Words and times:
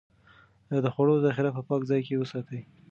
د 0.83 0.85
خوړو 0.93 1.15
ذخيره 1.25 1.51
په 1.57 1.61
پاک 1.69 1.81
ځای 1.89 2.01
کې 2.07 2.19
وساتئ. 2.21 2.61